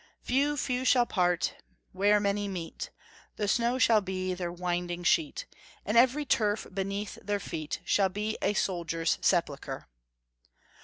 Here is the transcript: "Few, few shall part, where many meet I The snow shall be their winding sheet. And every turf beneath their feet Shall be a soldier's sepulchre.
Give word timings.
"Few, 0.23 0.57
few 0.57 0.83
shall 0.83 1.05
part, 1.05 1.57
where 1.91 2.19
many 2.19 2.47
meet 2.47 2.89
I 2.91 3.05
The 3.35 3.47
snow 3.47 3.77
shall 3.77 4.01
be 4.01 4.33
their 4.33 4.51
winding 4.51 5.03
sheet. 5.03 5.45
And 5.85 5.95
every 5.95 6.25
turf 6.25 6.65
beneath 6.73 7.19
their 7.21 7.39
feet 7.39 7.81
Shall 7.85 8.09
be 8.09 8.35
a 8.41 8.55
soldier's 8.55 9.19
sepulchre. 9.21 9.87